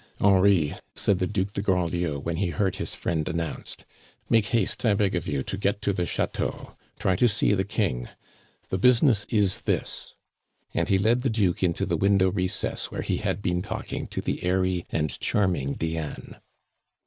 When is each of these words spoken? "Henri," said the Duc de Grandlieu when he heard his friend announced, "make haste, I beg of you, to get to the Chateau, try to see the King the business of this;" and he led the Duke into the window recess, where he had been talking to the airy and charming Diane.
"Henri," 0.19 0.73
said 0.95 1.19
the 1.19 1.27
Duc 1.27 1.53
de 1.53 1.61
Grandlieu 1.61 2.17
when 2.17 2.37
he 2.37 2.49
heard 2.49 2.77
his 2.77 2.95
friend 2.95 3.29
announced, 3.29 3.85
"make 4.31 4.47
haste, 4.47 4.83
I 4.83 4.95
beg 4.95 5.13
of 5.13 5.27
you, 5.27 5.43
to 5.43 5.59
get 5.59 5.79
to 5.83 5.93
the 5.93 6.07
Chateau, 6.07 6.75
try 6.97 7.15
to 7.15 7.27
see 7.27 7.53
the 7.53 7.63
King 7.65 8.09
the 8.69 8.79
business 8.79 9.25
of 9.31 9.65
this;" 9.65 10.15
and 10.73 10.89
he 10.89 10.97
led 10.97 11.21
the 11.21 11.29
Duke 11.29 11.61
into 11.61 11.85
the 11.85 11.97
window 11.97 12.31
recess, 12.31 12.89
where 12.89 13.03
he 13.03 13.17
had 13.17 13.43
been 13.43 13.61
talking 13.61 14.07
to 14.07 14.21
the 14.21 14.43
airy 14.43 14.87
and 14.89 15.19
charming 15.19 15.75
Diane. 15.75 16.37